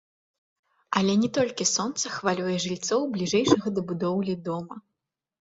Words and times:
Але 0.99 1.13
не 1.23 1.29
толькі 1.37 1.67
сонца 1.73 2.05
хвалюе 2.15 2.57
жыльцоў 2.65 3.01
бліжэйшага 3.19 3.67
да 3.77 3.81
будоўлі 3.93 4.35
дома. 4.51 4.75